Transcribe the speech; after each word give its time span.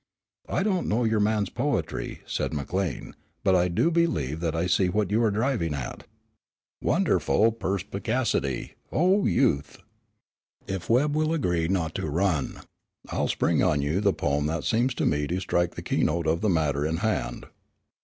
"I 0.49 0.63
don't 0.63 0.87
know 0.87 1.03
your 1.03 1.19
man's 1.19 1.51
poetry," 1.51 2.23
said 2.25 2.53
McLean, 2.55 3.15
"but 3.43 3.53
I 3.55 3.67
do 3.67 3.91
believe 3.91 4.39
that 4.39 4.55
I 4.55 4.61
can 4.61 4.69
see 4.69 4.89
what 4.89 5.11
you 5.11 5.21
are 5.21 5.29
driving 5.29 5.75
at." 5.75 6.07
"Wonderful 6.81 7.51
perspicacity, 7.51 8.73
oh, 8.91 9.27
youth!" 9.27 9.77
"If 10.65 10.89
Webb 10.89 11.15
will 11.15 11.33
agree 11.35 11.67
not 11.67 11.93
to 11.93 12.07
run, 12.09 12.61
I'll 13.09 13.27
spring 13.27 13.61
on 13.61 13.83
you 13.83 14.01
the 14.01 14.11
poem 14.11 14.47
that 14.47 14.63
seems 14.63 14.95
to 14.95 15.05
me 15.05 15.27
to 15.27 15.39
strike 15.39 15.75
the 15.75 15.83
keynote 15.83 16.25
of 16.25 16.41
the 16.41 16.49
matter 16.49 16.83
in 16.83 16.97
hand." 16.97 17.45